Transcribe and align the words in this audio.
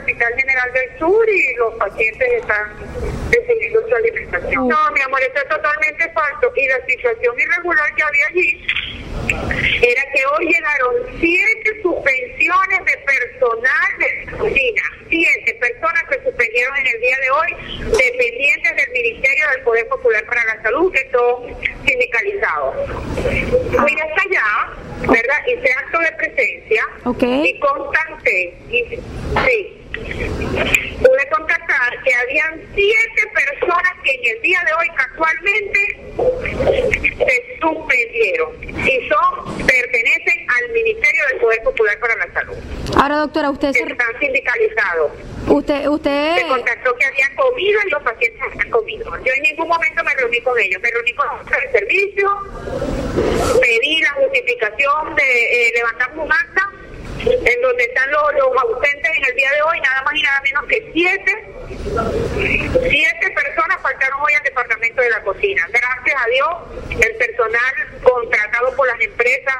Hospital 0.00 0.32
General 0.36 0.72
del 0.72 0.98
Sur 0.98 1.28
y 1.28 1.54
los 1.54 1.74
pacientes 1.74 2.32
están 2.32 2.76
recibiendo 3.30 3.86
su 3.86 3.94
alimentación. 3.94 4.68
No, 4.68 4.92
mi 4.92 5.00
amor, 5.02 5.20
esto 5.22 5.40
es 5.40 5.48
totalmente 5.48 6.10
falso. 6.12 6.52
Y 6.56 6.68
la 6.68 6.84
situación 6.86 7.34
irregular 7.38 7.94
que 7.94 8.02
había 8.02 8.26
allí 8.26 8.66
era 9.82 10.02
que 10.12 10.26
hoy 10.26 10.46
llegaron 10.46 10.94
siete 11.20 11.82
suspensiones 11.82 12.84
de 12.84 12.96
personal 12.98 13.98
de 13.98 14.36
cocina. 14.36 14.82
Siete 15.08 15.54
personas 15.54 16.02
que 16.08 16.22
suspendieron 16.22 16.76
en 16.78 16.86
el 16.86 17.00
día 17.00 17.16
de 17.20 17.30
hoy, 17.30 17.56
dependientes 17.96 18.76
del 18.76 18.90
Ministerio 18.92 19.48
del 19.50 19.62
Poder 19.62 19.88
Popular 19.88 20.24
para 20.26 20.44
la 20.44 20.62
Salud, 20.62 20.92
que 20.92 21.10
son 21.10 21.56
sindicalizados. 21.84 22.90
Fui 23.76 23.96
hasta 24.00 24.22
allá, 24.22 24.70
¿verdad? 25.00 25.46
Hice 25.46 25.72
acto 25.72 25.98
de 25.98 26.12
presencia 26.12 26.86
y 27.44 27.60
constaté, 27.60 28.54
y, 28.70 29.00
sí, 29.46 29.79
pude 30.10 31.28
contactar 31.30 32.02
que 32.04 32.14
habían 32.14 32.60
siete 32.74 33.22
personas 33.34 33.92
que 34.02 34.14
en 34.14 34.36
el 34.36 34.42
día 34.42 34.60
de 34.66 34.72
hoy 34.74 34.88
casualmente 34.96 35.80
se 37.18 37.58
suspendieron 37.60 38.52
y 38.62 39.08
son 39.08 39.66
pertenecen 39.66 40.46
al 40.48 40.72
Ministerio 40.72 41.26
del 41.28 41.40
Poder 41.40 41.62
Popular 41.62 41.98
para 42.00 42.16
la 42.16 42.32
Salud. 42.32 42.56
Ahora, 42.96 43.16
doctora, 43.18 43.50
usted 43.50 43.72
se... 43.72 43.82
están 43.82 44.18
sindicalizados. 44.20 45.12
Usted, 45.48 45.86
usted... 45.88 46.36
Se 46.36 46.46
contactó 46.46 46.94
que 46.96 47.06
habían 47.06 47.34
comido 47.34 47.80
y 47.86 47.90
los 47.90 48.02
pacientes 48.02 48.42
habían 48.42 48.70
comido. 48.70 49.04
Yo 49.24 49.32
en 49.34 49.42
ningún 49.42 49.68
momento 49.68 50.04
me 50.04 50.14
reuní 50.14 50.40
con 50.42 50.58
ellos, 50.58 50.82
me 50.82 50.90
reuní 50.90 51.12
con 51.14 51.26
el 51.38 51.72
servicio, 51.72 52.30
pedí 53.60 54.00
la 54.02 54.10
justificación 54.10 55.14
de 55.16 55.68
eh, 55.68 55.72
levantar 55.76 56.10
un 56.16 56.32
acta 56.32 56.70
en 57.24 57.62
donde 57.62 57.84
están 57.84 58.10
los, 58.10 58.22
el 58.32 58.89
de 59.50 59.62
hoy, 59.62 59.80
nada 59.80 60.02
más 60.02 60.14
y 60.14 60.22
nada 60.22 60.40
menos 60.42 60.64
que 60.66 60.90
siete, 60.92 61.44
siete 62.88 63.30
personas 63.30 63.80
faltaron 63.82 64.20
hoy 64.20 64.32
al 64.34 64.42
departamento 64.42 65.02
de 65.02 65.10
la 65.10 65.22
cocina. 65.22 65.66
Gracias 65.68 66.22
a 66.22 66.28
Dios, 66.28 67.04
el 67.06 67.16
personal 67.16 67.74
contratado 68.02 68.74
por 68.76 68.86
las 68.86 69.00
empresas 69.00 69.56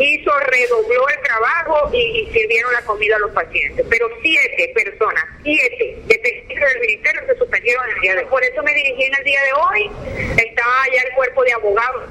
hizo, 0.00 0.30
redobló 0.40 1.08
el 1.08 1.22
trabajo 1.22 1.90
y, 1.94 2.28
sirvieron 2.32 2.72
la 2.72 2.82
comida 2.82 3.16
a 3.16 3.18
los 3.20 3.30
pacientes. 3.32 3.86
Pero 3.88 4.08
siete 4.22 4.72
personas, 4.74 5.24
siete 5.42 5.98
dependientes 6.06 6.72
del 6.72 6.80
ministerio 6.80 7.22
se 7.26 7.38
suspendieron 7.38 7.84
en 7.88 7.96
el 7.96 8.00
día 8.00 8.14
de 8.14 8.20
hoy. 8.20 8.26
Por 8.26 8.44
eso 8.44 8.62
me 8.62 8.74
dirigí 8.74 9.04
en 9.04 9.14
el 9.16 9.24
día 9.24 9.40
de 9.42 9.52
hoy. 9.52 9.90
Estaba 10.36 10.82
allá 10.82 11.02
el 11.08 11.14
cuerpo 11.14 11.44
de 11.44 11.52
abogados 11.52 12.04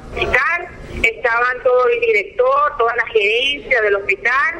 estaban 1.27 1.61
todo 1.61 1.89
el 1.89 1.99
director, 1.99 2.77
toda 2.77 2.95
la 2.95 3.05
gerencia 3.07 3.81
del 3.81 3.95
hospital 3.95 4.55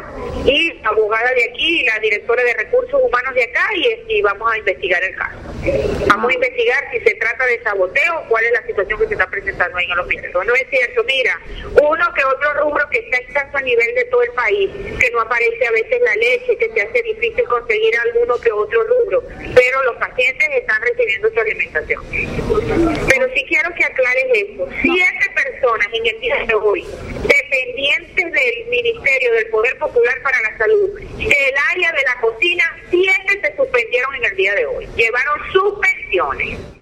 y 0.46 0.74
abogada 0.84 1.32
de 1.32 1.46
aquí, 1.50 1.84
la 1.86 1.98
directora 2.00 2.44
de 2.44 2.54
recursos 2.56 3.02
humanos 3.02 3.34
de 3.36 3.44
acá 3.44 3.70
y, 4.10 4.22
vamos 4.22 4.52
a 4.52 4.58
investigar 4.58 5.02
el 5.02 5.16
caso. 5.16 5.38
Vamos 6.08 6.30
a 6.30 6.34
investigar 6.34 6.84
si 6.92 7.00
se 7.00 7.16
trata 7.16 7.46
de 7.46 7.62
saboteo, 7.64 8.26
cuál 8.28 8.44
es 8.44 8.52
la 8.52 8.66
situación 8.66 9.00
que 9.00 9.08
se 9.08 9.14
está 9.14 9.28
presentando 9.28 9.78
ahí 9.78 9.86
en 9.86 9.92
el 9.92 10.00
hospital. 10.00 10.32
No 10.46 10.54
es 10.56 10.66
cierto, 10.70 11.04
mira, 11.06 11.40
uno 11.82 12.14
que 12.14 12.24
otro 12.26 12.54
rubro 12.62 12.90
que 12.90 13.00
está 13.00 13.18
escaso 13.18 13.58
a 13.58 13.62
nivel 13.62 13.96
de 13.96 14.04
todo 14.06 14.24
el 14.24 14.32
país, 14.32 14.70
que 15.00 15.12
no 15.12 15.22
aparece 15.22 15.68
a 15.68 15.72
veces 15.72 16.02
la 16.02 16.16
leche, 16.16 16.58
que 16.58 16.70
se 16.70 16.82
hace 16.82 17.02
difícil 17.02 17.46
conseguir 17.46 17.98
alguno 17.98 18.36
que 18.42 18.52
otro 18.52 18.84
rubro, 18.84 19.24
pero 19.56 19.84
los 19.84 19.96
pacientes 19.98 20.48
están 20.52 20.82
recibiendo 20.82 21.30
su 21.30 21.40
alimentación. 21.40 22.04
Pero 22.12 23.28
sí 23.34 23.46
quiero 23.48 23.74
que 23.76 23.86
aclares 23.86 24.26
eso. 24.34 24.68
Siete 24.82 25.27
en 25.94 26.06
el 26.06 26.20
día 26.20 26.36
de 26.46 26.54
hoy 26.56 26.86
dependientes 27.24 28.32
del 28.32 28.70
Ministerio 28.70 29.34
del 29.34 29.48
Poder 29.48 29.78
Popular 29.78 30.22
para 30.24 30.42
la 30.42 30.58
Salud, 30.58 30.96
que 31.18 31.26
el 31.26 31.56
área 31.72 31.92
de 31.92 32.04
la 32.04 32.22
cocina, 32.22 32.64
siete 32.90 33.42
se 33.42 33.56
suspendieron 33.56 34.16
en 34.16 34.26
el 34.26 34.36
día 34.36 34.56
de 34.56 34.66
hoy. 34.66 34.88
Llevaron 34.96 35.40
sus 35.52 35.74
pensiones. 35.80 36.77